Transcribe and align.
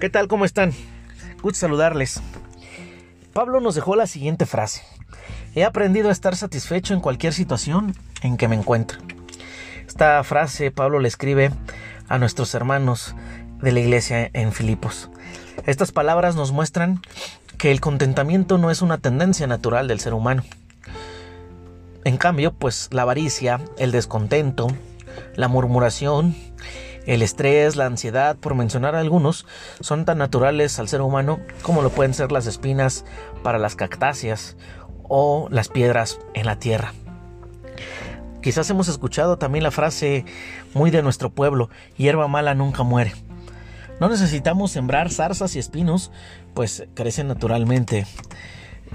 ¿Qué 0.00 0.10
tal? 0.10 0.26
¿Cómo 0.26 0.44
están? 0.44 0.72
Gusto 1.40 1.60
saludarles. 1.60 2.20
Pablo 3.32 3.60
nos 3.60 3.76
dejó 3.76 3.94
la 3.94 4.08
siguiente 4.08 4.44
frase. 4.44 4.82
He 5.54 5.64
aprendido 5.64 6.08
a 6.08 6.12
estar 6.12 6.34
satisfecho 6.34 6.94
en 6.94 7.00
cualquier 7.00 7.32
situación 7.32 7.94
en 8.20 8.36
que 8.36 8.48
me 8.48 8.56
encuentre. 8.56 8.98
Esta 9.86 10.22
frase 10.24 10.72
Pablo 10.72 10.98
le 10.98 11.06
escribe 11.06 11.52
a 12.08 12.18
nuestros 12.18 12.54
hermanos 12.54 13.14
de 13.62 13.70
la 13.70 13.80
iglesia 13.80 14.30
en 14.32 14.52
Filipos. 14.52 15.10
Estas 15.64 15.92
palabras 15.92 16.34
nos 16.34 16.50
muestran 16.50 17.00
que 17.56 17.70
el 17.70 17.80
contentamiento 17.80 18.58
no 18.58 18.72
es 18.72 18.82
una 18.82 18.98
tendencia 18.98 19.46
natural 19.46 19.86
del 19.86 20.00
ser 20.00 20.12
humano. 20.12 20.42
En 22.02 22.16
cambio, 22.16 22.52
pues 22.52 22.88
la 22.90 23.02
avaricia, 23.02 23.60
el 23.78 23.92
descontento, 23.92 24.66
la 25.36 25.46
murmuración, 25.46 26.34
el 27.06 27.22
estrés, 27.22 27.76
la 27.76 27.86
ansiedad, 27.86 28.36
por 28.36 28.54
mencionar 28.54 28.94
algunos, 28.94 29.46
son 29.80 30.04
tan 30.04 30.18
naturales 30.18 30.78
al 30.78 30.88
ser 30.88 31.00
humano 31.00 31.40
como 31.62 31.82
lo 31.82 31.90
pueden 31.90 32.14
ser 32.14 32.32
las 32.32 32.46
espinas 32.46 33.04
para 33.42 33.58
las 33.58 33.76
cactáceas 33.76 34.56
o 35.02 35.48
las 35.50 35.68
piedras 35.68 36.18
en 36.34 36.46
la 36.46 36.58
tierra. 36.58 36.92
Quizás 38.42 38.68
hemos 38.68 38.88
escuchado 38.88 39.38
también 39.38 39.62
la 39.62 39.70
frase 39.70 40.24
muy 40.74 40.90
de 40.90 41.02
nuestro 41.02 41.30
pueblo, 41.30 41.70
hierba 41.96 42.28
mala 42.28 42.54
nunca 42.54 42.82
muere. 42.82 43.14
No 44.00 44.08
necesitamos 44.08 44.72
sembrar 44.72 45.10
zarzas 45.10 45.54
y 45.56 45.58
espinos, 45.58 46.10
pues 46.52 46.84
crecen 46.94 47.28
naturalmente 47.28 48.06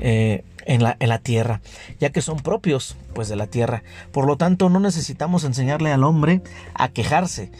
eh, 0.01 0.43
en, 0.65 0.83
la, 0.83 0.97
en, 0.99 1.09
la, 1.09 1.19
tierra, 1.19 1.61
ya 1.99 2.11
que 2.11 2.21
son 2.21 2.37
propios 2.37 2.95
pues 3.13 3.27
de 3.27 3.35
la 3.35 3.47
tierra. 3.47 3.83
Por 4.11 4.27
lo 4.27 4.37
tanto, 4.37 4.69
no 4.69 4.79
necesitamos 4.79 5.43
enseñarle 5.45 5.91
al 5.91 6.03
hombre 6.03 6.41
a 6.73 6.89
quejarse. 6.89 7.51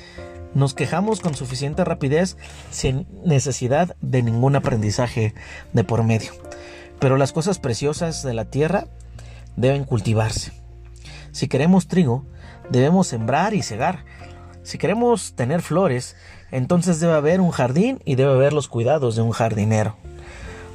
Nos 0.55 0.73
quejamos 0.73 1.19
con 1.19 1.35
suficiente 1.35 1.85
rapidez 1.85 2.37
sin 2.71 3.07
necesidad 3.23 3.95
de 4.01 4.23
ningún 4.23 4.55
aprendizaje 4.55 5.35
de 5.73 5.83
por 5.83 6.03
medio. 6.03 6.31
Pero 6.99 7.17
las 7.17 7.31
cosas 7.31 7.59
preciosas 7.59 8.23
de 8.23 8.33
la 8.33 8.45
tierra 8.45 8.87
deben 9.55 9.83
cultivarse. 9.83 10.51
Si 11.31 11.47
queremos 11.47 11.87
trigo, 11.87 12.25
debemos 12.69 13.07
sembrar 13.07 13.53
y 13.53 13.61
cegar. 13.61 14.05
Si 14.63 14.77
queremos 14.77 15.33
tener 15.35 15.61
flores, 15.61 16.15
entonces 16.51 16.99
debe 16.99 17.13
haber 17.13 17.41
un 17.41 17.51
jardín 17.51 17.99
y 18.03 18.15
debe 18.15 18.31
haber 18.31 18.53
los 18.53 18.67
cuidados 18.67 19.15
de 19.15 19.21
un 19.21 19.31
jardinero. 19.31 19.97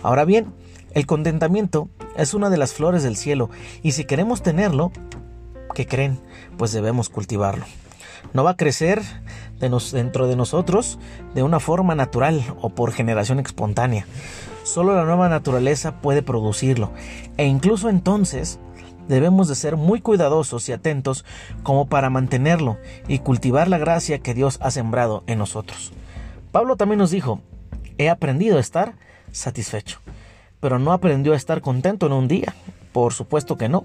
Ahora 0.02 0.24
bien, 0.24 0.54
el 0.92 1.06
contentamiento 1.06 1.88
es 2.16 2.34
una 2.34 2.48
de 2.48 2.58
las 2.58 2.72
flores 2.72 3.02
del 3.02 3.16
cielo 3.16 3.50
y 3.82 3.92
si 3.92 4.04
queremos 4.04 4.42
tenerlo, 4.42 4.92
¿qué 5.74 5.86
creen? 5.86 6.20
Pues 6.56 6.72
debemos 6.72 7.08
cultivarlo. 7.08 7.66
No 8.32 8.44
va 8.44 8.50
a 8.50 8.56
crecer 8.56 9.02
dentro 9.60 10.26
de 10.28 10.36
nosotros 10.36 10.98
de 11.34 11.42
una 11.42 11.60
forma 11.60 11.94
natural 11.94 12.42
o 12.60 12.70
por 12.70 12.92
generación 12.92 13.38
espontánea. 13.38 14.06
Solo 14.64 14.94
la 14.94 15.04
nueva 15.04 15.28
naturaleza 15.28 16.00
puede 16.00 16.22
producirlo 16.22 16.90
e 17.36 17.46
incluso 17.46 17.88
entonces 17.88 18.58
debemos 19.08 19.48
de 19.48 19.54
ser 19.54 19.76
muy 19.76 20.00
cuidadosos 20.00 20.68
y 20.68 20.72
atentos 20.72 21.24
como 21.62 21.86
para 21.86 22.10
mantenerlo 22.10 22.78
y 23.06 23.18
cultivar 23.18 23.68
la 23.68 23.78
gracia 23.78 24.20
que 24.20 24.34
Dios 24.34 24.58
ha 24.62 24.70
sembrado 24.70 25.22
en 25.26 25.38
nosotros. 25.38 25.92
Pablo 26.52 26.76
también 26.76 26.98
nos 26.98 27.10
dijo, 27.10 27.40
he 27.98 28.08
aprendido 28.08 28.56
a 28.56 28.60
estar 28.60 28.94
satisfecho, 29.32 29.98
pero 30.60 30.78
no 30.78 30.92
aprendió 30.92 31.32
a 31.32 31.36
estar 31.36 31.60
contento 31.60 32.06
en 32.06 32.12
un 32.12 32.28
día, 32.28 32.54
por 32.92 33.12
supuesto 33.12 33.58
que 33.58 33.68
no. 33.68 33.84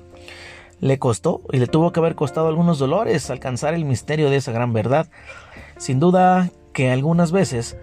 Le 0.81 0.97
costó 0.99 1.41
y 1.51 1.57
le 1.57 1.67
tuvo 1.67 1.91
que 1.91 1.99
haber 1.99 2.15
costado 2.15 2.47
algunos 2.47 2.79
dolores 2.79 3.29
alcanzar 3.29 3.73
el 3.73 3.85
misterio 3.85 4.29
de 4.29 4.37
esa 4.37 4.51
gran 4.51 4.73
verdad. 4.73 5.07
Sin 5.77 5.99
duda 5.99 6.49
que 6.73 6.91
algunas 6.91 7.31
veces 7.31 7.77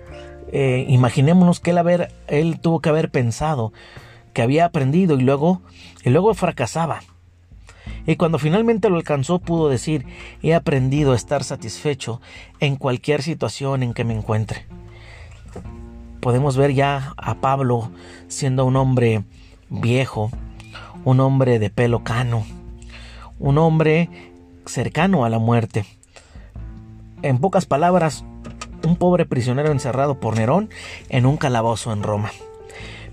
eh, 0.53 0.87
imaginémonos 0.89 1.61
que 1.61 1.73
él, 1.73 1.79
haber, 1.79 2.13
él 2.29 2.61
tuvo 2.61 2.81
que 2.81 2.89
haber 2.89 3.11
pensado 3.11 3.73
que 4.33 4.43
había 4.43 4.67
aprendido 4.67 5.19
y 5.19 5.23
luego, 5.23 5.63
y 6.05 6.11
luego 6.11 6.35
fracasaba. 6.35 7.01
Y 8.07 8.17
cuando 8.17 8.39
finalmente 8.39 8.89
lo 8.89 8.97
alcanzó 8.97 9.39
pudo 9.39 9.69
decir, 9.69 10.07
he 10.43 10.55
aprendido 10.55 11.13
a 11.13 11.17
estar 11.17 11.43
satisfecho 11.43 12.21
en 12.61 12.77
cualquier 12.77 13.23
situación 13.23 13.83
en 13.83 13.95
que 13.95 14.05
me 14.05 14.15
encuentre. 14.15 14.67
Podemos 16.21 16.57
ver 16.57 16.73
ya 16.73 17.15
a 17.17 17.37
Pablo 17.37 17.91
siendo 18.29 18.65
un 18.65 18.77
hombre 18.77 19.25
viejo, 19.71 20.31
un 21.05 21.21
hombre 21.21 21.59
de 21.59 21.71
pelo 21.71 22.05
cano, 22.05 22.45
un 23.39 23.59
hombre 23.59 24.09
cercano 24.67 25.25
a 25.25 25.31
la 25.31 25.39
muerte. 25.39 25.85
En 27.23 27.39
pocas 27.39 27.67
palabras, 27.67 28.25
un 28.85 28.97
pobre 28.97 29.27
prisionero 29.27 29.73
encerrado 29.73 30.21
por 30.21 30.37
Nerón 30.37 30.71
en 31.09 31.27
un 31.27 31.37
calabozo 31.37 31.93
en 31.93 32.03
Roma. 32.03 32.31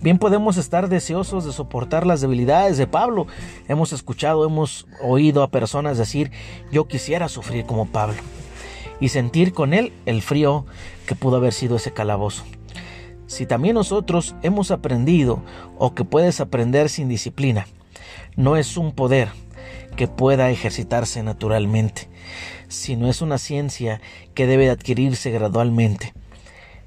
Bien 0.01 0.19
podemos 0.19 0.57
estar 0.57 0.89
deseosos 0.89 1.45
de 1.45 1.53
soportar 1.53 2.05
las 2.05 2.19
debilidades 2.19 2.77
de 2.77 2.87
Pablo. 2.87 3.25
Hemos 3.69 3.93
escuchado, 3.93 4.45
hemos 4.45 4.85
oído 5.01 5.43
a 5.43 5.49
personas 5.49 5.97
decir, 5.97 6.31
yo 6.71 6.87
quisiera 6.87 7.29
sufrir 7.29 7.65
como 7.65 7.85
Pablo 7.85 8.17
y 8.99 9.09
sentir 9.09 9.53
con 9.53 9.73
él 9.73 9.93
el 10.05 10.21
frío 10.21 10.65
que 11.05 11.15
pudo 11.15 11.37
haber 11.37 11.53
sido 11.53 11.77
ese 11.77 11.93
calabozo. 11.93 12.43
Si 13.27 13.45
también 13.45 13.75
nosotros 13.75 14.35
hemos 14.43 14.71
aprendido 14.71 15.41
o 15.77 15.93
que 15.95 16.03
puedes 16.03 16.41
aprender 16.41 16.89
sin 16.89 17.07
disciplina, 17.07 17.65
no 18.35 18.57
es 18.57 18.75
un 18.77 18.91
poder, 18.91 19.29
que 19.95 20.07
pueda 20.07 20.49
ejercitarse 20.49 21.23
naturalmente, 21.23 22.09
sino 22.67 23.09
es 23.09 23.21
una 23.21 23.37
ciencia 23.37 24.01
que 24.33 24.47
debe 24.47 24.69
adquirirse 24.69 25.31
gradualmente. 25.31 26.13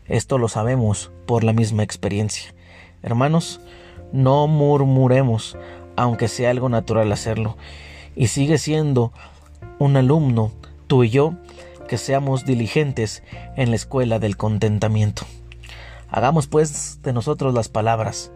Esto 0.06 0.38
lo 0.38 0.48
sabemos 0.48 1.10
por 1.26 1.44
la 1.44 1.52
misma 1.52 1.82
experiencia. 1.82 2.54
Hermanos, 3.02 3.60
no 4.12 4.46
murmuremos, 4.46 5.56
aunque 5.96 6.28
sea 6.28 6.50
algo 6.50 6.68
natural 6.68 7.10
hacerlo, 7.12 7.56
y 8.14 8.28
sigue 8.28 8.58
siendo 8.58 9.12
un 9.78 9.96
alumno, 9.96 10.52
tú 10.86 11.04
y 11.04 11.10
yo, 11.10 11.34
que 11.88 11.98
seamos 11.98 12.44
diligentes 12.44 13.22
en 13.56 13.70
la 13.70 13.76
escuela 13.76 14.18
del 14.18 14.36
contentamiento. 14.36 15.24
Hagamos 16.08 16.46
pues 16.46 17.00
de 17.02 17.12
nosotros 17.12 17.54
las 17.54 17.68
palabras, 17.68 18.32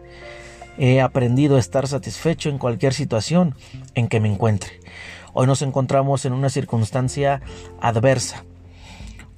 He 0.77 1.01
aprendido 1.01 1.57
a 1.57 1.59
estar 1.59 1.87
satisfecho 1.87 2.49
en 2.49 2.57
cualquier 2.57 2.93
situación 2.93 3.55
en 3.93 4.07
que 4.07 4.19
me 4.19 4.31
encuentre. 4.31 4.79
Hoy 5.33 5.47
nos 5.47 5.61
encontramos 5.61 6.25
en 6.25 6.33
una 6.33 6.49
circunstancia 6.49 7.41
adversa. 7.79 8.45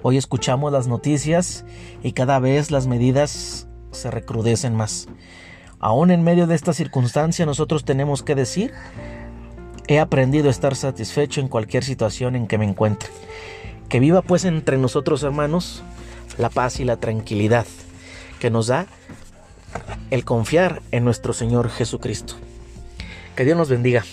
Hoy 0.01 0.17
escuchamos 0.17 0.71
las 0.71 0.87
noticias 0.87 1.65
y 2.03 2.11
cada 2.11 2.39
vez 2.39 2.71
las 2.71 2.87
medidas 2.87 3.67
se 3.91 4.11
recrudecen 4.11 4.75
más. 4.75 5.07
Aún 5.79 6.11
en 6.11 6.23
medio 6.23 6.47
de 6.47 6.55
esta 6.55 6.73
circunstancia 6.73 7.45
nosotros 7.45 7.83
tenemos 7.83 8.23
que 8.23 8.35
decir, 8.35 8.71
he 9.87 9.99
aprendido 9.99 10.47
a 10.47 10.51
estar 10.51 10.75
satisfecho 10.75 11.41
en 11.41 11.47
cualquier 11.47 11.83
situación 11.83 12.35
en 12.35 12.47
que 12.47 12.57
me 12.57 12.65
encuentre. 12.65 13.09
Que 13.89 13.99
viva 13.99 14.21
pues 14.21 14.45
entre 14.45 14.77
nosotros 14.77 15.23
hermanos 15.23 15.83
la 16.37 16.49
paz 16.49 16.79
y 16.79 16.85
la 16.85 16.97
tranquilidad 16.97 17.65
que 18.39 18.49
nos 18.49 18.67
da 18.67 18.87
el 20.11 20.25
confiar 20.25 20.81
en 20.91 21.03
nuestro 21.03 21.33
Señor 21.33 21.69
Jesucristo. 21.69 22.35
Que 23.35 23.45
Dios 23.45 23.57
nos 23.57 23.69
bendiga. 23.69 24.03